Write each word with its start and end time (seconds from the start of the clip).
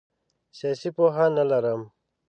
سیاسي 0.57 0.89
پوهه 0.95 1.25
نه 1.37 1.43
لرم. 1.51 1.81